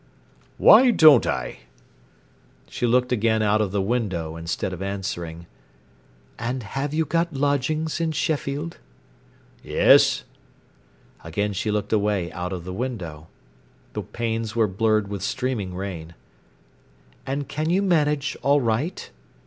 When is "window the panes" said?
12.73-14.55